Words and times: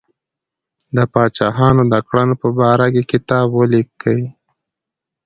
د 0.95 0.97
پاچاهانو 1.13 1.83
د 1.93 1.95
کړنو 2.07 2.35
په 2.41 2.49
باره 2.59 2.87
کې 2.93 3.03
کتاب 3.11 3.47
ولیکي. 3.53 4.19